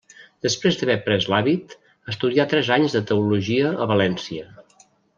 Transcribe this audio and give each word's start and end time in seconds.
Després 0.45 0.79
d'haver 0.79 0.95
pres 1.09 1.27
l'hàbit, 1.33 1.77
estudià 2.13 2.49
tres 2.55 2.73
anys 2.79 2.99
de 2.99 3.05
teologia 3.13 3.79
a 3.87 3.93
València. 3.97 4.51